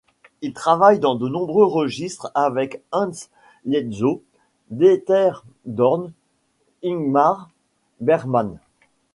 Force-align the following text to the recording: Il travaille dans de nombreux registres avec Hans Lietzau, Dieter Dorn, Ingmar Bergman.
Il 0.41 0.53
travaille 0.53 0.97
dans 0.97 1.13
de 1.13 1.29
nombreux 1.29 1.65
registres 1.65 2.31
avec 2.33 2.81
Hans 2.91 3.11
Lietzau, 3.65 4.23
Dieter 4.71 5.29
Dorn, 5.67 6.11
Ingmar 6.83 7.51
Bergman. 7.99 8.57